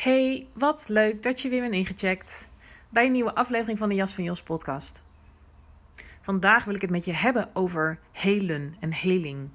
Hey, 0.00 0.46
wat 0.52 0.84
leuk 0.88 1.22
dat 1.22 1.40
je 1.40 1.48
weer 1.48 1.60
bent 1.60 1.74
ingecheckt 1.74 2.48
bij 2.88 3.06
een 3.06 3.12
nieuwe 3.12 3.34
aflevering 3.34 3.78
van 3.78 3.88
de 3.88 3.94
Jas 3.94 4.14
van 4.14 4.24
Jos 4.24 4.42
podcast. 4.42 5.02
Vandaag 6.20 6.64
wil 6.64 6.74
ik 6.74 6.80
het 6.80 6.90
met 6.90 7.04
je 7.04 7.12
hebben 7.12 7.50
over 7.52 7.98
helen 8.12 8.76
en 8.78 8.92
heling. 8.92 9.48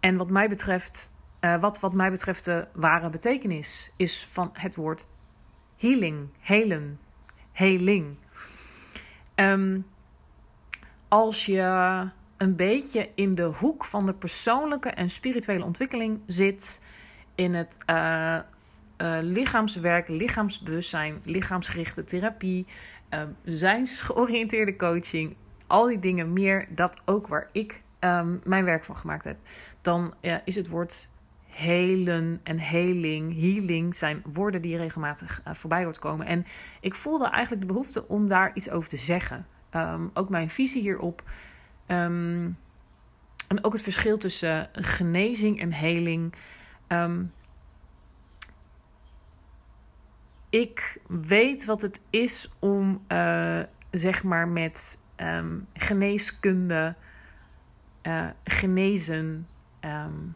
En 0.00 0.16
wat 0.16 0.30
mij 0.30 0.48
betreft, 0.48 1.12
uh, 1.40 1.60
wat 1.60 1.80
wat 1.80 1.92
mij 1.92 2.10
betreft 2.10 2.44
de 2.44 2.66
ware 2.72 3.10
betekenis 3.10 3.92
is 3.96 4.28
van 4.30 4.50
het 4.52 4.76
woord 4.76 5.08
healing, 5.76 6.28
helen, 6.38 7.00
heling. 7.52 8.16
Um, 9.34 9.86
als 11.08 11.46
je 11.46 11.62
een 12.36 12.56
beetje 12.56 13.10
in 13.14 13.32
de 13.32 13.42
hoek 13.42 13.84
van 13.84 14.06
de 14.06 14.14
persoonlijke 14.14 14.90
en 14.90 15.08
spirituele 15.08 15.64
ontwikkeling 15.64 16.20
zit, 16.26 16.82
in 17.34 17.54
het 17.54 17.76
uh, 17.90 18.38
uh, 19.02 19.18
lichaamswerk, 19.20 20.08
lichaamsbewustzijn, 20.08 21.20
lichaamsgerichte 21.24 22.04
therapie, 22.04 22.66
uh, 23.10 23.22
zijnsgeoriënteerde 23.44 24.76
coaching, 24.76 25.36
al 25.66 25.86
die 25.86 25.98
dingen 25.98 26.32
meer, 26.32 26.66
dat 26.70 27.02
ook 27.04 27.26
waar 27.26 27.48
ik 27.52 27.82
um, 28.00 28.40
mijn 28.44 28.64
werk 28.64 28.84
van 28.84 28.96
gemaakt 28.96 29.24
heb, 29.24 29.36
dan 29.80 30.14
is 30.44 30.54
het 30.54 30.68
woord 30.68 31.10
helen 31.46 32.40
en 32.42 32.58
heling, 32.58 33.40
healing 33.40 33.96
zijn 33.96 34.22
woorden 34.32 34.62
die 34.62 34.76
regelmatig 34.76 35.40
uh, 35.46 35.54
voorbij 35.54 35.82
wordt 35.82 35.98
komen. 35.98 36.26
En 36.26 36.46
ik 36.80 36.94
voelde 36.94 37.28
eigenlijk 37.28 37.60
de 37.60 37.72
behoefte 37.72 38.08
om 38.08 38.28
daar 38.28 38.50
iets 38.54 38.70
over 38.70 38.88
te 38.88 38.96
zeggen. 38.96 39.46
Um, 39.76 40.10
ook 40.14 40.28
mijn 40.28 40.50
visie 40.50 40.82
hierop. 40.82 41.22
En 41.86 42.56
ook 43.60 43.72
het 43.72 43.82
verschil 43.82 44.18
tussen 44.18 44.68
genezing 44.72 45.60
en 45.60 45.72
heling. 45.72 46.34
Ik 50.52 51.00
weet 51.08 51.64
wat 51.64 51.82
het 51.82 52.02
is 52.10 52.50
om, 52.58 53.04
uh, 53.08 53.60
zeg 53.90 54.22
maar, 54.22 54.48
met 54.48 55.00
um, 55.16 55.66
geneeskunde, 55.74 56.94
uh, 58.02 58.26
genezen, 58.44 59.48
um, 59.80 60.34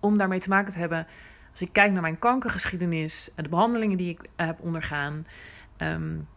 om 0.00 0.18
daarmee 0.18 0.40
te 0.40 0.48
maken 0.48 0.72
te 0.72 0.78
hebben. 0.78 1.06
Als 1.50 1.62
ik 1.62 1.72
kijk 1.72 1.92
naar 1.92 2.02
mijn 2.02 2.18
kankergeschiedenis 2.18 3.32
en 3.34 3.42
de 3.42 3.48
behandelingen 3.48 3.96
die 3.96 4.10
ik 4.10 4.28
heb 4.36 4.60
ondergaan, 4.60 5.26
um, 5.78 6.28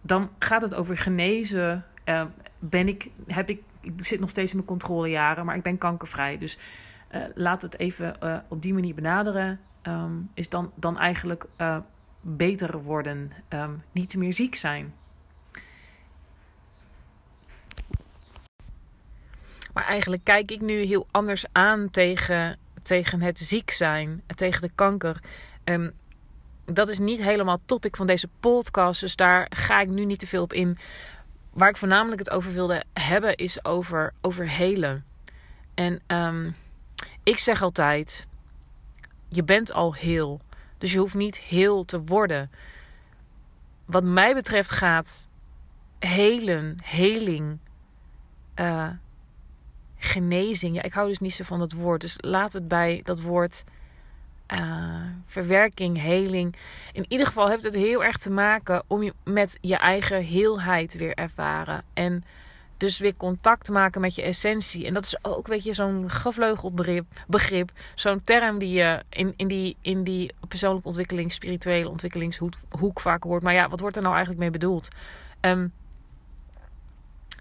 dan 0.00 0.30
gaat 0.38 0.62
het 0.62 0.74
over 0.74 0.96
genezen. 0.96 1.84
Ben 2.58 2.88
ik, 2.88 3.10
heb 3.26 3.48
ik, 3.48 3.62
ik 3.80 4.06
zit 4.06 4.20
nog 4.20 4.30
steeds 4.30 4.50
in 4.50 4.56
mijn 4.56 4.68
controlejaren, 4.68 5.44
maar 5.44 5.56
ik 5.56 5.62
ben 5.62 5.78
kankervrij. 5.78 6.38
Dus 6.38 6.58
uh, 7.14 7.22
laat 7.34 7.62
het 7.62 7.78
even 7.78 8.16
op 8.48 8.62
die 8.62 8.74
manier 8.74 8.94
benaderen 8.94 9.60
um, 9.82 10.30
is 10.34 10.48
dan, 10.48 10.72
dan 10.74 10.98
eigenlijk 10.98 11.46
uh, 11.58 11.76
beter 12.20 12.82
worden, 12.82 13.32
um, 13.48 13.82
niet 13.92 14.16
meer 14.16 14.32
ziek 14.32 14.54
zijn. 14.54 14.94
Maar 19.72 19.84
eigenlijk 19.84 20.24
kijk 20.24 20.50
ik 20.50 20.60
nu 20.60 20.82
heel 20.82 21.06
anders 21.10 21.44
aan 21.52 21.90
tegen, 21.90 22.58
tegen 22.82 23.20
het 23.20 23.38
ziek 23.38 23.70
zijn, 23.70 24.22
tegen 24.26 24.60
de 24.60 24.70
kanker. 24.74 25.22
Um, 25.64 25.92
dat 26.64 26.88
is 26.88 26.98
niet 26.98 27.22
helemaal 27.22 27.58
topic 27.66 27.96
van 27.96 28.06
deze 28.06 28.28
podcast, 28.40 29.00
dus 29.00 29.16
daar 29.16 29.46
ga 29.56 29.80
ik 29.80 29.88
nu 29.88 30.04
niet 30.04 30.18
te 30.18 30.26
veel 30.26 30.42
op 30.42 30.52
in. 30.52 30.78
Waar 31.52 31.68
ik 31.68 31.76
voornamelijk 31.76 32.18
het 32.18 32.30
over 32.30 32.52
wilde 32.52 32.84
hebben 32.92 33.36
is 33.36 33.64
over, 33.64 34.12
over 34.20 34.48
helen. 34.48 35.04
En 35.74 36.02
ik 37.22 37.38
zeg 37.38 37.62
altijd, 37.62 38.26
je 39.30 39.44
bent 39.44 39.72
al 39.72 39.94
heel. 39.94 40.40
Dus 40.78 40.92
je 40.92 40.98
hoeft 40.98 41.14
niet 41.14 41.40
heel 41.40 41.84
te 41.84 42.04
worden. 42.04 42.50
Wat 43.84 44.04
mij 44.04 44.34
betreft 44.34 44.70
gaat 44.70 45.28
helen, 45.98 46.74
heling, 46.84 47.58
uh, 48.56 48.88
genezing. 49.98 50.74
Ja, 50.74 50.82
ik 50.82 50.92
hou 50.92 51.08
dus 51.08 51.18
niet 51.18 51.34
zo 51.34 51.44
van 51.44 51.58
dat 51.58 51.72
woord. 51.72 52.00
Dus 52.00 52.16
laat 52.20 52.52
het 52.52 52.68
bij 52.68 53.00
dat 53.04 53.20
woord 53.20 53.64
uh, 54.48 55.04
verwerking, 55.24 56.00
heling. 56.00 56.56
In 56.92 57.04
ieder 57.08 57.26
geval 57.26 57.48
heeft 57.48 57.64
het 57.64 57.74
heel 57.74 58.04
erg 58.04 58.16
te 58.16 58.30
maken 58.30 58.82
om 58.86 59.02
je 59.02 59.14
met 59.24 59.58
je 59.60 59.76
eigen 59.76 60.24
heelheid 60.24 60.94
weer 60.94 61.14
ervaren. 61.14 61.84
En 61.92 62.24
dus 62.80 62.98
weer 62.98 63.16
contact 63.16 63.70
maken 63.70 64.00
met 64.00 64.14
je 64.14 64.22
essentie. 64.22 64.86
En 64.86 64.94
dat 64.94 65.04
is 65.04 65.24
ook, 65.24 65.46
weet 65.46 65.64
je, 65.64 65.72
zo'n 65.72 66.10
gevleugeld 66.10 66.74
begrip. 67.26 67.70
zo'n 67.94 68.24
term 68.24 68.58
die 68.58 68.72
je 68.72 69.02
in, 69.08 69.34
in, 69.36 69.48
die, 69.48 69.76
in 69.80 70.04
die 70.04 70.32
persoonlijke 70.48 70.88
ontwikkeling, 70.88 71.32
spirituele 71.32 71.88
ontwikkelingshoek 71.88 73.00
vaak 73.00 73.22
hoort. 73.22 73.42
Maar 73.42 73.52
ja, 73.52 73.68
wat 73.68 73.80
wordt 73.80 73.96
er 73.96 74.02
nou 74.02 74.14
eigenlijk 74.14 74.42
mee 74.42 74.50
bedoeld? 74.50 74.88
Um, 75.40 75.72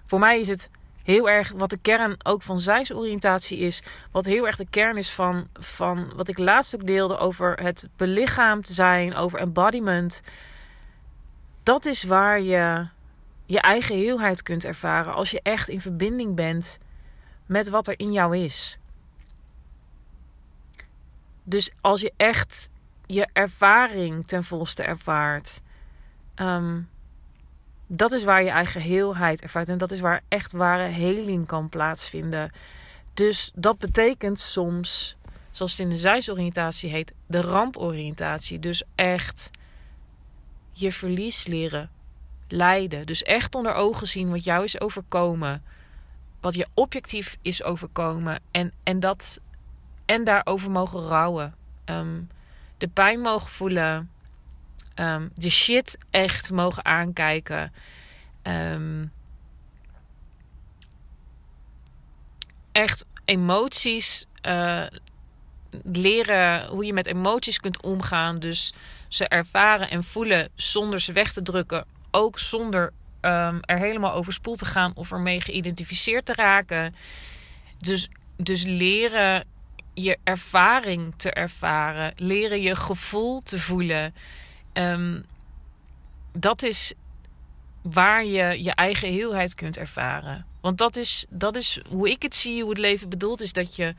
voor 0.06 0.20
mij 0.20 0.40
is 0.40 0.48
het 0.48 0.70
heel 1.04 1.30
erg 1.30 1.52
wat 1.56 1.70
de 1.70 1.80
kern 1.82 2.16
ook 2.26 2.42
van 2.42 2.60
zijsoriëntatie 2.60 3.58
is. 3.58 3.84
Wat 4.12 4.26
heel 4.26 4.46
erg 4.46 4.56
de 4.56 4.70
kern 4.70 4.98
is 4.98 5.12
van, 5.12 5.48
van 5.54 6.12
wat 6.16 6.28
ik 6.28 6.38
laatst 6.38 6.76
ook 6.76 6.88
deelde 6.88 7.18
over 7.18 7.60
het 7.62 7.88
belichaamd 7.96 8.68
zijn, 8.68 9.16
over 9.16 9.40
embodiment. 9.40 10.22
Dat 11.64 11.86
is 11.86 12.04
waar 12.04 12.42
je 12.42 12.88
je 13.50 13.62
eigen 13.62 13.96
heelheid 13.96 14.44
kunt 14.44 14.66
ervaren 14.66 15.14
als 15.14 15.32
je 15.32 15.40
echt 15.44 15.70
in 15.70 15.82
verbinding 15.82 16.36
bent 16.36 16.80
met 17.46 17.70
wat 17.70 17.88
er 17.88 18.00
in 18.00 18.12
jou 18.12 18.38
is. 18.38 18.80
Dus 21.44 21.72
als 21.82 22.02
je 22.02 22.14
echt 22.18 22.70
je 23.06 23.28
ervaring 23.34 24.28
ten 24.28 24.44
volste 24.44 24.84
ervaart, 24.84 25.62
um, 26.36 26.90
dat 27.88 28.12
is 28.12 28.24
waar 28.24 28.44
je 28.44 28.50
eigen 28.50 28.82
heelheid 28.82 29.42
ervaart 29.42 29.70
en 29.70 29.78
dat 29.78 29.92
is 29.92 30.00
waar 30.00 30.22
echt 30.28 30.52
ware 30.52 30.88
heling 30.88 31.48
kan 31.48 31.70
plaatsvinden. 31.70 32.52
Dus 33.14 33.52
dat 33.56 33.80
betekent 33.80 34.40
soms, 34.40 35.18
zoals 35.52 35.72
het 35.72 35.82
in 35.82 35.90
de 35.90 35.98
zijsoriëntatie 35.98 36.90
heet, 36.90 37.14
de 37.28 37.42
ramporiëntatie. 37.42 38.60
Dus 38.60 38.84
echt 38.96 39.52
je 40.72 40.92
verlies 40.92 41.46
leren 41.46 41.90
lijden. 42.50 43.06
Dus 43.06 43.24
echt 43.24 43.56
onder 43.56 43.74
ogen 43.74 44.08
zien 44.08 44.30
wat 44.30 44.44
jou 44.44 44.64
is 44.64 44.82
overkomen. 44.82 45.64
Wat 46.42 46.56
je 46.56 46.68
objectief 46.74 47.38
is 47.42 47.64
overkomen. 47.64 48.40
En, 48.52 48.74
en, 48.84 49.00
dat, 49.00 49.40
en 50.06 50.24
daarover 50.24 50.72
mogen 50.72 51.00
rouwen. 51.00 51.56
Um, 51.86 52.30
de 52.78 52.88
pijn 52.88 53.20
mogen 53.20 53.50
voelen. 53.50 54.12
Um, 54.96 55.32
de 55.36 55.50
shit 55.50 55.98
echt 56.10 56.52
mogen 56.52 56.86
aankijken. 56.86 57.74
Um, 58.44 59.12
echt 62.72 63.06
emoties 63.26 64.26
uh, 64.42 64.86
leren 65.84 66.68
hoe 66.68 66.86
je 66.86 66.94
met 66.94 67.06
emoties 67.06 67.60
kunt 67.60 67.82
omgaan. 67.82 68.40
Dus 68.40 68.74
ze 69.08 69.28
ervaren 69.28 69.90
en 69.90 70.04
voelen 70.04 70.50
zonder 70.56 71.00
ze 71.00 71.12
weg 71.12 71.34
te 71.34 71.42
drukken 71.42 71.86
ook 72.12 72.40
zonder 72.40 72.94
um, 73.22 73.60
er 73.62 73.78
helemaal 73.78 74.14
overspoeld 74.14 74.58
te 74.60 74.66
gaan 74.66 74.92
of 74.96 75.12
ermee 75.12 75.42
geïdentificeerd 75.42 76.26
te 76.26 76.34
raken. 76.34 76.96
Dus, 77.78 78.10
dus 78.38 78.64
leren 78.64 79.46
je 79.94 80.18
ervaring 80.24 81.14
te 81.18 81.32
ervaren, 81.32 82.14
leren 82.16 82.62
je 82.62 82.76
gevoel 82.76 83.42
te 83.42 83.60
voelen. 83.60 84.14
Ehm, 84.74 85.22
dat 86.34 86.64
is 86.64 86.94
waar 87.82 88.26
je 88.26 88.64
je 88.64 88.72
eigen 88.72 89.10
heelheid 89.10 89.56
kunt 89.56 89.78
ervaren. 89.78 90.46
Want 90.62 90.78
dat 90.78 90.96
is, 90.96 91.26
dat 91.30 91.56
is 91.56 91.82
hoe 91.88 92.10
ik 92.10 92.22
het 92.22 92.36
zie, 92.36 92.62
hoe 92.62 92.70
het 92.70 92.80
leven 92.80 93.10
bedoeld 93.10 93.42
is. 93.42 93.54
Dat 93.54 93.76
je, 93.76 93.96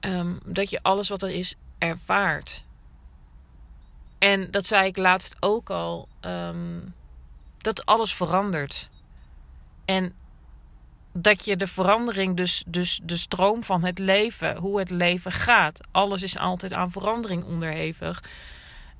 ehm, 0.00 0.36
dat 0.44 0.70
je 0.70 0.82
alles 0.82 1.08
wat 1.08 1.22
er 1.22 1.30
is 1.30 1.54
ervaart. 1.78 2.64
En 4.18 4.50
dat 4.50 4.66
zei 4.66 4.86
ik 4.86 4.96
laatst 4.96 5.36
ook 5.40 5.70
al. 5.70 6.08
Ehm, 6.20 6.78
dat 7.58 7.86
alles 7.86 8.14
verandert. 8.14 8.88
En 9.84 10.14
dat 11.12 11.44
je 11.44 11.56
de 11.56 11.66
verandering, 11.66 12.36
dus, 12.36 12.64
dus 12.66 13.00
de 13.02 13.16
stroom 13.16 13.64
van 13.64 13.84
het 13.84 13.98
leven, 13.98 14.56
hoe 14.56 14.78
het 14.78 14.90
leven 14.90 15.32
gaat. 15.32 15.80
Alles 15.90 16.22
is 16.22 16.38
altijd 16.38 16.72
aan 16.72 16.90
verandering 16.90 17.44
onderhevig. 17.44 18.22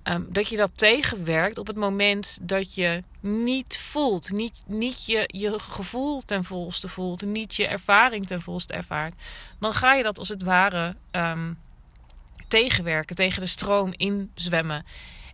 Ehm, 0.02 0.22
dat 0.28 0.48
je 0.48 0.56
dat 0.56 0.70
tegenwerkt 0.74 1.58
op 1.58 1.66
het 1.66 1.76
moment 1.76 2.38
dat 2.40 2.74
je 2.74 3.02
niet 3.20 3.78
voelt, 3.78 4.30
niet, 4.30 4.62
niet 4.66 5.06
je, 5.06 5.24
je 5.26 5.58
gevoel 5.58 6.22
ten 6.24 6.44
volste 6.44 6.88
voelt, 6.88 7.22
niet 7.22 7.54
je 7.54 7.66
ervaring 7.66 8.26
ten 8.26 8.42
volste 8.42 8.72
ervaart, 8.72 9.14
dan 9.60 9.74
ga 9.74 9.94
je 9.94 10.02
dat 10.02 10.18
als 10.18 10.28
het 10.28 10.42
ware 10.42 10.96
um, 11.12 11.58
tegenwerken, 12.48 13.16
tegen 13.16 13.40
de 13.40 13.46
stroom 13.46 13.92
inzwemmen. 13.96 14.84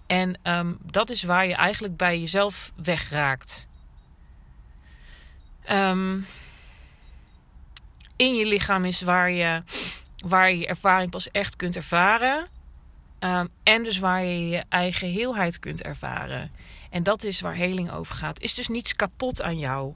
En 0.06 0.38
um, 0.42 0.78
dat 0.80 1.10
is 1.10 1.22
waar 1.22 1.46
je 1.46 1.54
eigenlijk 1.54 1.96
bij 1.96 2.20
jezelf 2.20 2.72
wegraakt. 2.76 3.68
in 8.16 8.34
je 8.34 8.46
lichaam 8.46 8.84
is 8.84 9.02
waar 9.02 9.30
je, 9.30 9.62
waar 10.16 10.52
je 10.52 10.66
ervaring 10.66 11.10
pas 11.10 11.30
echt 11.30 11.56
kunt 11.56 11.76
ervaren. 11.76 12.48
Um, 13.20 13.48
en 13.62 13.82
dus 13.82 13.98
waar 13.98 14.24
je 14.24 14.48
je 14.48 14.64
eigen 14.68 15.08
heelheid 15.08 15.58
kunt 15.58 15.82
ervaren. 15.82 16.50
En 16.90 17.02
dat 17.02 17.24
is 17.24 17.40
waar 17.40 17.54
heling 17.54 17.90
over 17.90 18.14
gaat. 18.14 18.40
Is 18.40 18.54
dus 18.54 18.68
niets 18.68 18.96
kapot 18.96 19.42
aan 19.42 19.58
jou. 19.58 19.94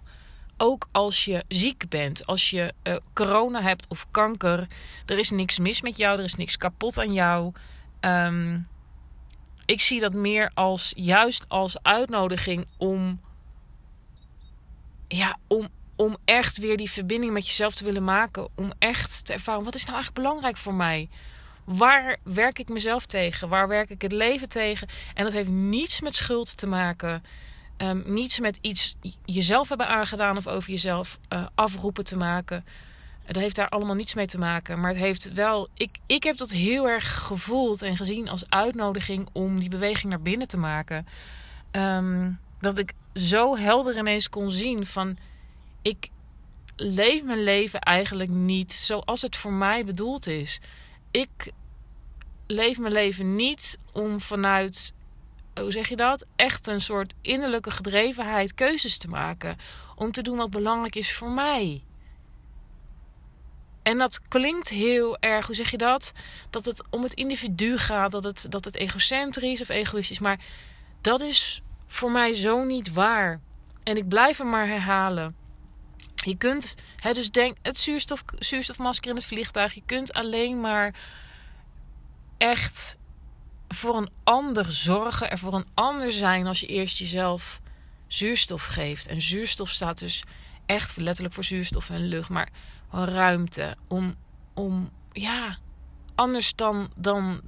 Ook 0.57 0.89
als 0.93 1.25
je 1.25 1.45
ziek 1.49 1.89
bent, 1.89 2.27
als 2.27 2.51
je 2.51 2.75
uh, 2.83 2.97
corona 3.13 3.63
hebt 3.63 3.87
of 3.89 4.07
kanker, 4.11 4.67
er 5.07 5.19
is 5.19 5.31
niks 5.31 5.59
mis 5.59 5.83
met 5.83 5.97
jou, 5.97 6.19
er 6.19 6.25
is 6.25 6.35
niks 6.35 6.57
kapot 6.57 6.99
aan 6.99 7.13
jou. 7.13 7.53
Um, 8.01 8.69
ik 9.69 9.81
zie 9.81 10.01
dat 10.01 10.13
meer 10.13 10.51
als 10.55 10.93
juist 10.97 11.45
als 11.49 11.83
uitnodiging 11.83 12.67
om, 12.77 13.21
ja, 15.09 15.39
om, 15.47 15.69
om 15.97 16.17
echt 16.25 16.57
weer 16.57 16.77
die 16.77 16.91
verbinding 16.91 17.33
met 17.33 17.47
jezelf 17.47 17.75
te 17.75 17.85
willen 17.85 18.05
maken. 18.05 18.49
Om 18.55 18.73
echt 18.79 19.27
te 19.27 19.33
ervaren, 19.33 19.65
wat 19.65 19.75
is 19.75 19.85
nou 19.85 19.95
eigenlijk 19.95 20.25
belangrijk 20.25 20.57
voor 20.57 20.75
mij? 20.75 21.09
Waar 21.65 22.19
werk 22.23 22.59
ik 22.59 22.69
mezelf 22.69 23.07
tegen? 23.07 23.49
Waar 23.49 23.69
werk 23.69 23.91
ik 23.91 24.03
het 24.03 24.13
leven 24.13 24.49
tegen? 24.49 24.89
En 25.15 25.25
dat 25.25 25.33
heeft 25.33 25.49
niets 25.49 26.01
met 26.01 26.15
schuld 26.15 26.57
te 26.57 26.67
maken. 26.67 27.25
Um, 27.77 28.03
niets 28.07 28.41
met 28.41 28.59
iets 28.61 28.97
jezelf 29.25 29.69
hebben 29.69 29.89
aangedaan 29.89 30.37
of 30.37 30.47
over 30.47 30.71
jezelf 30.71 31.19
uh, 31.33 31.47
afroepen 31.55 32.05
te 32.05 32.17
maken. 32.17 32.65
Het 33.29 33.37
heeft 33.37 33.57
daar 33.57 33.69
allemaal 33.69 33.95
niets 33.95 34.15
mee 34.15 34.27
te 34.27 34.39
maken. 34.39 34.81
Maar 34.81 34.91
het 34.91 34.99
heeft 34.99 35.33
wel. 35.33 35.69
Ik, 35.75 35.99
ik 36.07 36.23
heb 36.23 36.37
dat 36.37 36.51
heel 36.51 36.89
erg 36.89 37.27
gevoeld 37.27 37.83
en 37.83 37.97
gezien 37.97 38.29
als 38.29 38.51
uitnodiging 38.51 39.29
om 39.33 39.61
die 39.61 39.69
beweging 39.69 40.11
naar 40.11 40.23
binnen 40.23 40.49
te 40.49 40.57
maken. 40.57 41.07
Um, 41.73 42.41
dat 42.61 42.79
ik 42.79 42.93
zo 43.15 43.57
helder 43.57 43.99
ineens 43.99 44.29
kon 44.29 44.51
zien 44.51 44.87
van. 44.87 45.19
Ik 45.83 46.09
leef 46.77 47.23
mijn 47.23 47.43
leven 47.43 47.81
eigenlijk 47.81 48.31
niet 48.31 48.73
zoals 48.73 49.23
het 49.23 49.37
voor 49.37 49.53
mij 49.53 49.85
bedoeld 49.85 50.27
is. 50.27 50.61
Ik 51.11 51.53
leef 52.47 52.79
mijn 52.79 52.93
leven 52.93 53.35
niet 53.37 53.79
om 53.93 54.21
vanuit, 54.21 54.95
hoe 55.55 55.73
zeg 55.73 55.89
je 55.89 55.97
dat? 55.97 56.27
Echt 56.37 56.67
een 56.67 56.81
soort 56.81 57.15
innerlijke 57.23 57.71
gedrevenheid 57.71 58.55
keuzes 58.55 58.99
te 58.99 59.09
maken. 59.09 59.57
Om 59.97 60.13
te 60.13 60.23
doen 60.23 60.37
wat 60.37 60.51
belangrijk 60.51 60.97
is 60.97 61.15
voor 61.15 61.31
mij. 61.31 61.83
En 63.89 63.99
dat 63.99 64.21
klinkt 64.29 64.69
heel 64.69 65.19
erg, 65.19 65.47
hoe 65.47 65.55
zeg 65.55 65.71
je 65.71 65.77
dat? 65.77 66.13
Dat 66.51 66.65
het 66.65 66.83
om 66.91 67.03
het 67.03 67.13
individu 67.13 67.79
gaat, 67.79 68.11
dat 68.11 68.25
het, 68.25 68.47
dat 68.49 68.65
het 68.65 68.77
egocentrisch 68.77 69.61
of 69.61 69.69
egoïstisch. 69.69 70.19
Maar 70.19 70.41
dat 71.01 71.21
is 71.21 71.63
voor 71.87 72.11
mij 72.11 72.35
zo 72.35 72.65
niet 72.65 72.93
waar. 72.93 73.41
En 73.83 73.97
ik 73.97 74.09
blijf 74.09 74.39
hem 74.39 74.49
maar 74.49 74.67
herhalen. 74.67 75.37
Je 76.15 76.37
kunt, 76.37 76.75
hè, 76.97 77.13
dus 77.13 77.31
denk, 77.31 77.57
het 77.63 77.79
zuurstof, 77.79 78.23
zuurstofmasker 78.39 79.11
in 79.11 79.17
het 79.17 79.27
vliegtuig. 79.27 79.75
Je 79.75 79.83
kunt 79.87 80.13
alleen 80.13 80.61
maar 80.61 80.95
echt 82.39 82.97
voor 83.69 83.97
een 83.97 84.11
ander 84.25 84.73
zorgen, 84.73 85.31
er 85.31 85.39
voor 85.39 85.55
een 85.55 85.69
ander 85.75 86.13
zijn 86.13 86.47
als 86.47 86.61
je 86.61 86.67
eerst 86.67 86.99
jezelf 86.99 87.61
zuurstof 88.07 88.65
geeft. 88.65 89.07
En 89.07 89.23
zuurstof 89.23 89.71
staat 89.71 89.99
dus 89.99 90.23
echt 90.67 90.97
letterlijk 90.97 91.35
voor 91.35 91.45
zuurstof 91.45 91.91
en 91.91 92.09
lucht, 92.09 92.29
maar 92.29 92.49
ruimte 92.91 93.77
om, 93.89 94.15
om 94.55 94.91
ja, 95.13 95.57
anders 96.15 96.55
dan, 96.55 96.91
dan 96.97 97.41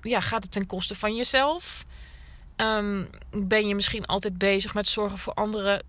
ja, 0.00 0.20
gaat 0.20 0.42
het 0.42 0.52
ten 0.52 0.66
koste 0.66 0.94
van 0.94 1.14
jezelf. 1.14 1.84
Um, 2.56 3.08
ben 3.30 3.68
je 3.68 3.74
misschien 3.74 4.06
altijd 4.06 4.38
bezig 4.38 4.74
met 4.74 4.86
zorgen 4.86 5.18
voor 5.18 5.34
anderen, 5.34 5.84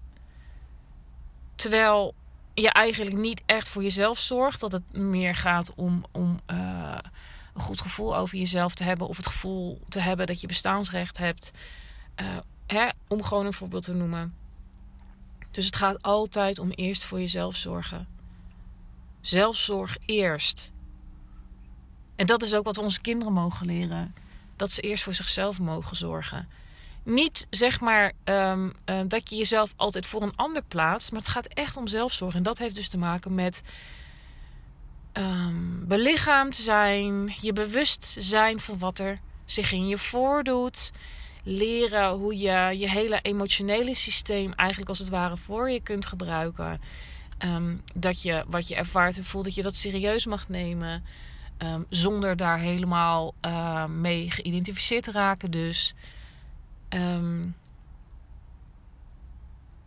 terwijl 1.56 2.14
je 2.54 2.70
eigenlijk 2.70 3.16
niet 3.16 3.44
echt 3.46 3.70
voor 3.70 3.84
jezelf 3.84 4.20
zorgt. 4.20 4.60
Dat 4.60 4.72
het 4.72 4.94
meer 4.94 5.36
gaat 5.36 5.74
om, 5.76 6.04
om 6.12 6.40
uh, 6.52 6.98
een 7.54 7.62
goed 7.62 7.82
gevoel 7.82 8.18
over 8.18 8.38
jezelf 8.38 8.76
te 8.76 8.84
hebben. 8.84 9.08
Of 9.08 9.18
het 9.18 9.28
gevoel 9.28 9.82
te 9.90 10.00
hebben 10.00 10.28
dat 10.28 10.42
je 10.42 10.48
bestaansrecht 10.48 11.18
hebt. 11.18 11.52
Uh, 12.22 12.38
hè, 12.68 12.90
om 13.08 13.24
gewoon 13.24 13.46
een 13.46 13.54
voorbeeld 13.54 13.84
te 13.84 13.94
noemen. 13.94 14.36
Dus 15.52 15.66
het 15.66 15.76
gaat 15.76 16.02
altijd 16.02 16.60
om 16.60 16.70
eerst 16.70 17.04
voor 17.04 17.20
jezelf 17.20 17.56
zorgen. 17.56 18.08
Zelfzorg 19.24 19.98
eerst. 20.06 20.72
En 22.16 22.26
dat 22.26 22.44
is 22.44 22.54
ook 22.54 22.64
wat 22.64 22.76
we 22.76 22.82
onze 22.82 23.02
kinderen 23.02 23.34
mogen 23.34 23.66
leren. 23.66 24.16
Dat 24.56 24.72
ze 24.72 24.82
eerst 24.82 25.04
voor 25.04 25.14
zichzelf 25.14 25.60
mogen 25.60 25.96
zorgen. 25.96 26.48
Niet 27.04 27.48
zeg 27.50 27.80
maar 27.80 28.12
um, 28.24 28.74
um, 28.86 29.08
dat 29.08 29.30
je 29.30 29.36
jezelf 29.36 29.74
altijd 29.76 30.06
voor 30.06 30.22
een 30.22 30.36
ander 30.36 30.64
plaatst. 30.68 31.12
Maar 31.12 31.22
het 31.22 31.30
gaat 31.30 31.46
echt 31.46 31.78
om 31.78 31.88
zelfzorg. 31.88 32.36
En 32.36 32.44
dat 32.44 32.58
heeft 32.58 32.76
dus 32.76 32.90
te 32.90 32.98
maken 32.98 33.36
met 33.36 33.62
um, 35.14 35.88
belichaamd 35.88 36.56
zijn, 36.56 37.36
je 37.42 37.54
bewust 37.54 38.16
zijn 38.18 38.60
van 38.60 38.78
wat 38.78 39.00
er 39.00 39.20
zich 39.46 39.72
in 39.72 39.88
je 39.88 39.98
voordoet. 39.98 40.92
Leren 41.44 42.12
hoe 42.12 42.38
je 42.38 42.80
je 42.80 42.90
hele 42.90 43.20
emotionele 43.22 43.96
systeem 43.96 44.54
eigenlijk 44.54 44.90
als 44.90 45.00
het 45.00 45.10
ware 45.10 45.38
voor 45.38 45.72
je 45.72 45.82
kunt 45.82 46.06
gebruiken. 46.06 46.82
Um, 47.46 47.82
dat 47.94 48.22
je 48.22 48.44
wat 48.48 48.68
je 48.68 48.76
ervaart 48.76 49.18
en 49.18 49.26
voelt, 49.26 49.44
dat 49.44 49.56
je 49.56 49.62
dat 49.62 49.76
serieus 49.76 50.26
mag 50.26 50.50
nemen. 50.50 51.04
Um, 51.58 51.86
zonder 51.90 52.38
daar 52.38 52.60
helemaal 52.60 53.34
uh, 53.42 53.86
mee 53.86 54.32
geïdentificeerd 54.32 55.04
te 55.04 55.12
raken. 55.12 55.52
Dus, 55.52 55.94
um, 56.90 57.56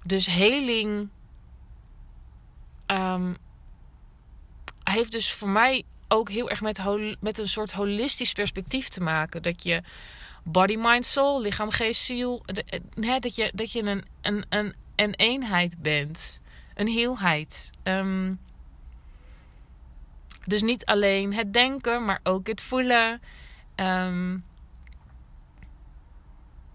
dus 0.02 0.26
heling 0.26 1.08
heeft 4.82 5.12
dus 5.12 5.32
voor 5.32 5.48
mij 5.48 5.84
ook 6.08 6.30
heel 6.30 6.50
erg 6.50 6.60
met, 6.60 6.80
met 7.20 7.38
een 7.38 7.48
soort 7.48 7.72
holistisch 7.72 8.32
perspectief 8.32 8.88
te 8.88 9.02
maken. 9.02 9.42
Dat 9.42 9.62
je 9.62 9.82
body, 10.44 10.76
mind, 10.78 11.04
soul, 11.04 11.40
lichaam, 11.40 11.70
geest, 11.70 12.04
ziel. 12.04 12.42
Hè, 12.94 13.18
dat 13.18 13.34
je, 13.34 13.52
dat 13.54 13.72
je 13.72 13.82
een, 13.82 14.04
een, 14.20 14.44
een, 14.48 14.74
een 14.96 15.14
eenheid 15.14 15.82
bent. 15.82 16.40
Een 16.76 16.88
heelheid. 16.88 17.70
Um, 17.82 18.40
dus 20.44 20.62
niet 20.62 20.84
alleen 20.84 21.34
het 21.34 21.52
denken, 21.52 22.04
maar 22.04 22.20
ook 22.22 22.46
het 22.46 22.60
voelen. 22.60 23.20
Um, 23.76 24.44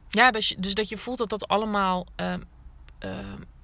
ja, 0.10 0.31
dus, 0.31 0.55
dus 0.58 0.74
dat 0.74 0.89
je 0.89 0.98
voelt 0.98 1.17
dat 1.17 1.29
dat 1.29 1.48
allemaal 1.48 2.08
um, 2.15 2.48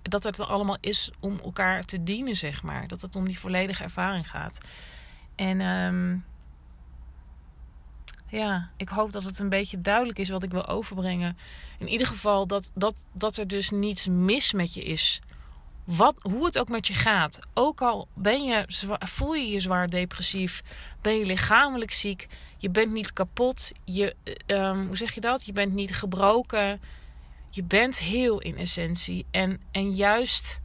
dat 0.02 0.24
het 0.24 0.40
allemaal 0.40 0.78
is 0.80 1.12
om 1.20 1.40
elkaar 1.44 1.86
te 1.86 2.04
dienen, 2.04 2.36
zeg 2.36 2.64
maar. 2.64 2.88
Dat 2.88 3.02
het 3.02 3.16
om 3.16 3.26
die 3.26 3.40
volledige 3.40 3.84
ervaring 3.84 4.30
gaat. 4.30 4.58
En 5.36 5.60
ja, 8.30 8.70
ik 8.78 8.90
hoop 8.90 9.12
dat 9.12 9.24
het 9.24 9.40
een 9.40 9.50
beetje 9.50 9.82
duidelijk 9.82 10.20
is 10.20 10.30
wat 10.30 10.44
ik 10.44 10.52
wil 10.52 10.68
overbrengen. 10.68 11.38
In 11.80 11.88
ieder 11.88 12.08
geval 12.08 12.48
dat, 12.48 12.72
dat, 12.74 12.96
dat 13.12 13.38
er 13.38 13.48
dus 13.48 13.70
niets 13.70 14.08
mis 14.08 14.54
met 14.54 14.74
je 14.74 14.84
is. 14.84 15.22
Wat, 15.88 16.16
hoe 16.22 16.46
het 16.46 16.60
ook 16.60 16.70
met 16.70 16.88
je 16.88 16.94
gaat. 16.94 17.40
Ook 17.54 17.82
al 17.82 18.08
ben 18.14 18.44
je, 18.44 18.66
voel 19.00 19.34
je 19.34 19.48
je 19.48 19.60
zwaar 19.60 19.90
depressief, 19.90 20.64
ben 21.02 21.18
je 21.18 21.26
lichamelijk 21.26 21.94
ziek, 21.94 22.28
je 22.58 22.70
bent 22.70 22.92
niet 22.92 23.14
kapot, 23.14 23.72
je, 23.84 24.16
um, 24.48 24.88
hoe 24.88 24.98
zeg 24.98 25.14
je 25.14 25.22
dat? 25.22 25.46
Je 25.46 25.54
bent 25.54 25.74
niet 25.74 25.96
gebroken 25.96 26.80
je 27.50 27.64
bent 27.64 27.98
heel 27.98 28.40
in 28.42 28.58
essentie. 28.58 29.26
En, 29.32 29.62
en 29.72 29.96
juist 29.96 30.62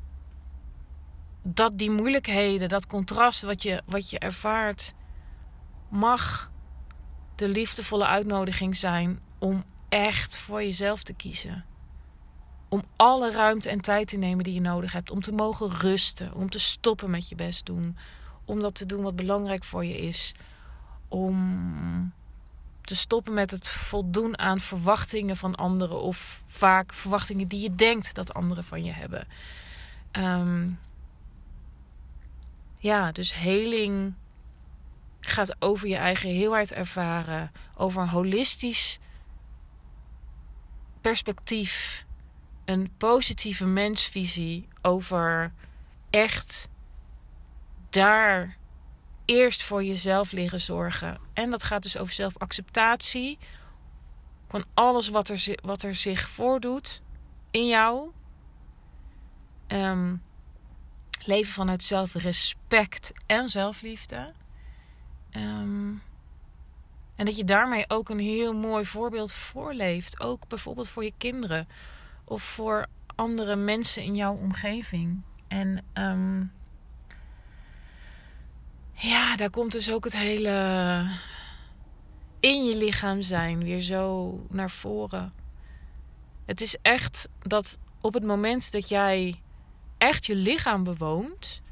dat 1.43 1.79
die 1.79 1.91
moeilijkheden, 1.91 2.69
dat 2.69 2.87
contrast 2.87 3.43
wat 3.43 3.63
je, 3.63 3.83
wat 3.87 4.11
je 4.11 4.19
ervaart, 4.19 4.95
mag 5.89 6.51
de 7.37 7.49
liefdevolle 7.49 8.07
uitnodiging 8.07 8.77
zijn 8.77 9.21
om 9.39 9.65
echt 9.89 10.37
voor 10.37 10.63
jezelf 10.63 11.03
te 11.03 11.15
kiezen. 11.15 11.65
Om 12.73 12.83
alle 12.97 13.33
ruimte 13.33 13.69
en 13.69 13.81
tijd 13.81 14.09
te 14.09 14.17
nemen 14.17 14.45
die 14.45 14.55
je 14.55 14.61
nodig 14.61 14.93
hebt. 14.93 15.11
Om 15.11 15.21
te 15.21 15.33
mogen 15.33 15.71
rusten. 15.71 16.35
Om 16.35 16.51
te 16.51 16.59
stoppen 16.59 17.11
met 17.11 17.29
je 17.29 17.35
best 17.35 17.67
doen. 17.67 17.97
Om 18.45 18.61
dat 18.61 18.75
te 18.75 18.87
doen 18.87 19.03
wat 19.03 19.17
belangrijk 19.17 19.65
voor 19.65 19.85
je 19.85 19.99
is. 19.99 20.35
Om 21.09 22.13
te 22.81 22.97
stoppen 22.97 23.35
met 23.35 23.51
het 23.51 23.69
voldoen 23.69 24.39
aan 24.39 24.61
verwachtingen 24.61 25.37
van 25.37 25.55
anderen. 25.55 26.01
Of 26.01 26.43
vaak 26.47 26.95
verwachtingen 26.95 27.49
die 27.49 27.61
je 27.61 27.75
denkt 27.75 28.15
dat 28.15 28.35
anderen 28.35 28.65
van 28.65 28.85
je 28.85 28.93
hebben. 28.93 29.27
Ehm, 30.11 30.71
ja, 32.79 33.13
dus 33.13 33.35
heling 33.35 34.15
gaat 35.21 35.57
over 35.59 35.89
je 35.89 35.97
eigen 35.97 36.31
heelheid 36.31 36.73
ervaren. 36.73 37.53
Over 37.77 38.03
een 38.03 38.09
holistisch 38.09 38.99
perspectief. 41.01 42.05
Een 42.73 42.93
positieve 42.97 43.67
mensvisie 43.67 44.69
over 44.83 45.53
echt 46.11 46.69
daar 47.91 48.57
eerst 49.25 49.63
voor 49.63 49.85
jezelf 49.85 50.33
liggen 50.33 50.61
zorgen. 50.61 51.19
En 51.33 51.51
dat 51.51 51.63
gaat 51.63 51.83
dus 51.83 51.97
over 51.97 52.15
zelfacceptatie. 52.15 53.39
Van 54.49 54.65
alles 54.75 55.09
wat 55.09 55.29
er, 55.29 55.55
wat 55.63 55.83
er 55.83 55.95
zich 55.95 56.29
voordoet 56.29 57.03
in 57.51 57.67
jou. 57.67 58.11
Um, 59.69 60.23
leven 61.25 61.53
vanuit 61.53 61.83
zelfrespect 61.83 63.13
en 63.27 63.49
zelfliefde. 63.49 64.29
Um, 65.31 66.03
en 67.17 67.25
dat 67.25 67.37
je 67.37 67.45
daarmee 67.45 67.85
ook 67.89 68.09
een 68.09 68.19
heel 68.19 68.53
mooi 68.53 68.87
voorbeeld 68.87 69.33
voorleeft. 69.33 70.21
Ook 70.21 70.49
bijvoorbeeld 70.49 70.89
voor 70.89 71.05
je 71.05 71.13
kinderen 71.19 71.69
of 72.33 72.43
voor 72.43 72.87
andere 73.15 73.57
mensen 73.57 74.03
in 74.03 74.15
jouw 74.15 74.35
omgeving. 74.35 75.23
En 75.49 75.85
um, 75.95 76.53
ja, 78.95 79.37
daar 79.37 79.51
komt 79.51 79.73
dus 79.73 79.91
ook 79.91 80.05
het 80.05 80.17
hele 80.17 81.11
in 82.41 82.65
je 82.65 82.77
lichaam 82.77 83.23
zijn 83.23 83.65
weer 83.65 83.81
zo 83.81 84.39
naar 84.51 84.71
voren. 84.71 85.33
Het 86.47 86.61
is 86.61 86.77
echt 86.83 87.29
dat 87.43 87.79
op 88.01 88.15
het 88.15 88.25
moment 88.25 88.73
dat 88.73 88.89
jij 88.89 89.41
echt 89.99 90.27
je 90.27 90.35
lichaam 90.35 90.85
bewoont, 90.85 91.63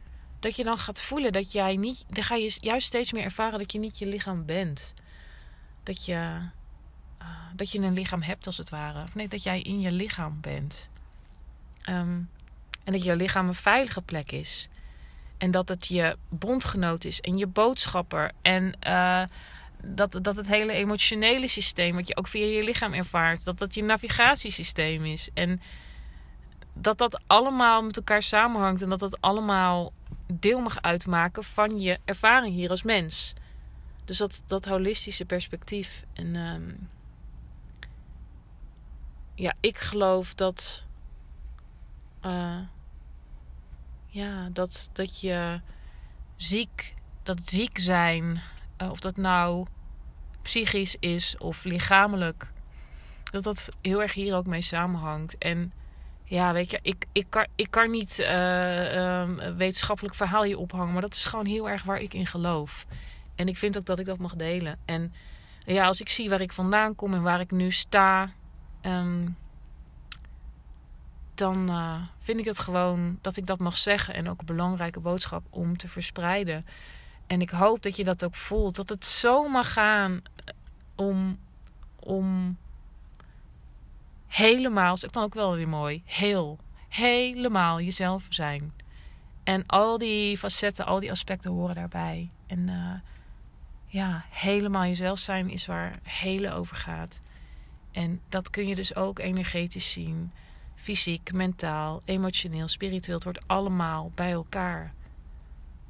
dat 0.40 0.56
je 0.56 0.64
dan 0.64 0.78
gaat 0.78 1.02
voelen 1.02 1.32
dat 1.32 1.52
jij 1.52 1.76
niet, 1.76 2.04
dan 2.08 2.24
ga 2.24 2.34
je 2.34 2.56
juist 2.60 2.86
steeds 2.86 3.12
meer 3.12 3.24
ervaren 3.24 3.58
dat 3.58 3.72
je 3.72 3.78
niet 3.78 3.98
je 3.98 4.06
lichaam 4.06 4.46
bent. 4.46 4.94
Dat 5.82 6.04
je, 6.04 6.48
uh, 7.22 7.28
dat 7.56 7.72
je 7.72 7.78
een 7.78 7.92
lichaam 7.92 8.22
hebt 8.22 8.46
als 8.46 8.56
het 8.56 8.70
ware. 8.70 9.04
Nee, 9.14 9.28
dat 9.28 9.42
jij 9.42 9.60
in 9.60 9.80
je 9.80 9.92
lichaam 9.92 10.38
bent. 10.40 10.88
Um, 11.88 12.28
en 12.84 12.92
dat 12.92 13.04
je 13.04 13.16
lichaam 13.16 13.48
een 13.48 13.54
veilige 13.54 14.02
plek 14.02 14.32
is. 14.32 14.68
En 15.38 15.50
dat 15.50 15.68
het 15.68 15.86
je 15.86 16.16
bondgenoot 16.28 17.04
is 17.04 17.20
en 17.20 17.38
je 17.38 17.46
boodschapper. 17.46 18.32
En 18.42 18.76
uh, 18.86 19.22
dat, 19.82 20.18
dat 20.22 20.36
het 20.36 20.48
hele 20.48 20.72
emotionele 20.72 21.48
systeem, 21.48 21.94
wat 21.94 22.08
je 22.08 22.16
ook 22.16 22.28
via 22.28 22.46
je 22.46 22.64
lichaam 22.64 22.92
ervaart, 22.92 23.44
dat 23.44 23.58
dat 23.58 23.74
je 23.74 23.82
navigatiesysteem 23.82 25.04
is. 25.04 25.30
En 25.34 25.60
dat 26.72 26.98
dat 26.98 27.22
allemaal 27.26 27.82
met 27.82 27.96
elkaar 27.96 28.22
samenhangt 28.22 28.82
en 28.82 28.88
dat 28.88 28.98
dat 28.98 29.20
allemaal 29.20 29.92
deel 30.32 30.60
mag 30.60 30.82
uitmaken 30.82 31.44
van 31.44 31.80
je 31.80 31.98
ervaring 32.04 32.54
hier 32.54 32.70
als 32.70 32.82
mens. 32.82 33.34
Dus 34.04 34.18
dat, 34.18 34.42
dat 34.46 34.64
holistische 34.64 35.24
perspectief. 35.24 36.04
En 36.12 36.36
um, 36.36 36.88
ja, 39.40 39.54
ik 39.60 39.78
geloof 39.78 40.34
dat. 40.34 40.86
Uh, 42.26 42.58
ja, 44.06 44.48
dat, 44.52 44.90
dat 44.92 45.20
je 45.20 45.60
ziek, 46.36 46.94
dat 47.22 47.38
ziek 47.44 47.78
zijn, 47.78 48.42
uh, 48.82 48.90
of 48.90 49.00
dat 49.00 49.16
nou 49.16 49.66
psychisch 50.42 50.96
is 50.98 51.36
of 51.38 51.64
lichamelijk, 51.64 52.46
dat 53.30 53.42
dat 53.42 53.68
heel 53.80 54.02
erg 54.02 54.12
hier 54.12 54.36
ook 54.36 54.46
mee 54.46 54.62
samenhangt. 54.62 55.38
En 55.38 55.72
ja, 56.24 56.52
weet 56.52 56.70
je, 56.70 56.78
ik, 56.82 57.06
ik, 57.12 57.26
kan, 57.28 57.46
ik 57.54 57.70
kan 57.70 57.90
niet 57.90 58.18
uh, 58.18 59.56
wetenschappelijk 59.56 60.14
verhaal 60.14 60.42
hier 60.42 60.58
ophangen, 60.58 60.92
maar 60.92 61.02
dat 61.02 61.14
is 61.14 61.24
gewoon 61.24 61.46
heel 61.46 61.68
erg 61.68 61.82
waar 61.82 62.00
ik 62.00 62.14
in 62.14 62.26
geloof. 62.26 62.86
En 63.34 63.48
ik 63.48 63.56
vind 63.56 63.76
ook 63.76 63.86
dat 63.86 63.98
ik 63.98 64.06
dat 64.06 64.18
mag 64.18 64.34
delen. 64.34 64.78
En 64.84 65.14
ja, 65.64 65.86
als 65.86 66.00
ik 66.00 66.08
zie 66.08 66.28
waar 66.28 66.40
ik 66.40 66.52
vandaan 66.52 66.94
kom 66.94 67.14
en 67.14 67.22
waar 67.22 67.40
ik 67.40 67.50
nu 67.50 67.72
sta, 67.72 68.32
um, 68.82 69.36
dan 71.34 71.70
uh, 71.70 72.02
vind 72.18 72.38
ik 72.38 72.44
het 72.44 72.58
gewoon 72.58 73.18
dat 73.20 73.36
ik 73.36 73.46
dat 73.46 73.58
mag 73.58 73.76
zeggen. 73.76 74.14
En 74.14 74.28
ook 74.28 74.40
een 74.40 74.46
belangrijke 74.46 75.00
boodschap 75.00 75.42
om 75.50 75.76
te 75.76 75.88
verspreiden. 75.88 76.66
En 77.26 77.40
ik 77.40 77.50
hoop 77.50 77.82
dat 77.82 77.96
je 77.96 78.04
dat 78.04 78.24
ook 78.24 78.34
voelt. 78.34 78.76
Dat 78.76 78.88
het 78.88 79.04
zo 79.04 79.48
mag 79.48 79.72
gaan 79.72 80.22
om, 80.94 81.38
om 81.96 82.56
helemaal, 84.26 84.92
ook 85.04 85.12
dan 85.12 85.22
ook 85.22 85.34
wel 85.34 85.54
weer 85.54 85.68
mooi, 85.68 86.02
heel, 86.04 86.58
helemaal 86.88 87.80
jezelf 87.80 88.26
zijn. 88.28 88.72
En 89.44 89.66
al 89.66 89.98
die 89.98 90.38
facetten, 90.38 90.86
al 90.86 91.00
die 91.00 91.10
aspecten 91.10 91.50
horen 91.50 91.74
daarbij. 91.74 92.30
En 92.46 92.68
uh, 92.68 92.92
ja, 93.86 94.24
helemaal 94.30 94.84
jezelf 94.84 95.18
zijn 95.18 95.50
is 95.50 95.66
waar 95.66 95.98
hele 96.02 96.52
over 96.52 96.76
gaat. 96.76 97.20
En 97.92 98.20
dat 98.28 98.50
kun 98.50 98.66
je 98.66 98.74
dus 98.74 98.94
ook 98.94 99.18
energetisch 99.18 99.92
zien. 99.92 100.32
Fysiek, 100.74 101.32
mentaal, 101.32 102.02
emotioneel, 102.04 102.68
spiritueel. 102.68 103.14
Het 103.14 103.24
wordt 103.24 103.46
allemaal 103.46 104.12
bij 104.14 104.30
elkaar. 104.30 104.92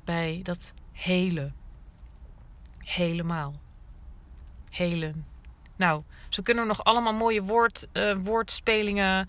Bij 0.05 0.41
dat 0.43 0.73
hele. 0.93 1.53
Helemaal. 2.79 3.55
Helen. 4.71 5.27
Nou, 5.77 6.03
zo 6.29 6.43
kunnen 6.43 6.63
we 6.63 6.69
nog 6.69 6.85
allemaal 6.85 7.13
mooie 7.13 7.43
woord, 7.43 7.89
uh, 7.93 8.17
woordspelingen 8.23 9.29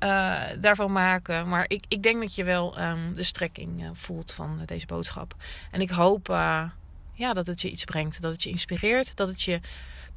uh, 0.00 0.42
daarvan 0.60 0.92
maken. 0.92 1.48
Maar 1.48 1.64
ik, 1.68 1.84
ik 1.88 2.02
denk 2.02 2.20
dat 2.20 2.34
je 2.34 2.44
wel 2.44 2.80
um, 2.80 3.14
de 3.14 3.22
strekking 3.22 3.82
uh, 3.82 3.90
voelt 3.92 4.32
van 4.32 4.62
deze 4.66 4.86
boodschap. 4.86 5.34
En 5.70 5.80
ik 5.80 5.90
hoop 5.90 6.26
ja, 7.12 7.32
dat 7.32 7.46
het 7.46 7.60
je 7.60 7.70
iets 7.70 7.84
brengt. 7.84 8.20
Dat 8.20 8.32
het 8.32 8.42
je 8.42 8.50
inspireert. 8.50 9.16
Dat 9.16 9.28
het 9.28 9.42
je 9.42 9.60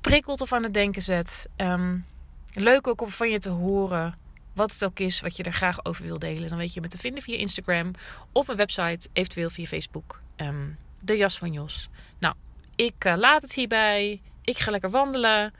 prikkelt 0.05 0.41
of 0.41 0.53
aan 0.53 0.63
het 0.63 0.73
denken 0.73 1.01
zet. 1.01 1.49
Um, 1.57 2.05
leuk 2.53 2.87
ook 2.87 3.01
om 3.01 3.09
van 3.09 3.29
je 3.29 3.39
te 3.39 3.49
horen. 3.49 4.17
Wat 4.53 4.73
het 4.73 4.85
ook 4.85 4.99
is 4.99 5.21
wat 5.21 5.37
je 5.37 5.43
er 5.43 5.53
graag 5.53 5.85
over 5.85 6.03
wil 6.03 6.19
delen. 6.19 6.49
Dan 6.49 6.57
weet 6.57 6.73
je 6.73 6.81
me 6.81 6.87
te 6.87 6.97
vinden 6.97 7.23
via 7.23 7.37
Instagram. 7.37 7.91
Of 8.31 8.45
mijn 8.45 8.57
website. 8.57 9.09
Eventueel 9.13 9.49
via 9.49 9.65
Facebook. 9.65 10.21
Um, 10.37 10.77
de 10.99 11.17
jas 11.17 11.37
van 11.37 11.53
Jos. 11.53 11.89
Nou, 12.19 12.35
ik 12.75 13.03
laat 13.03 13.41
het 13.41 13.53
hierbij. 13.53 14.21
Ik 14.41 14.59
ga 14.59 14.71
lekker 14.71 14.89
wandelen. 14.89 15.53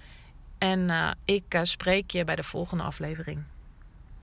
En 0.58 0.80
uh, 0.80 1.12
ik 1.26 1.54
uh, 1.54 1.64
spreek 1.64 2.12
je 2.12 2.24
bij 2.24 2.36
de 2.36 2.44
volgende 2.44 2.84
aflevering. 2.84 3.44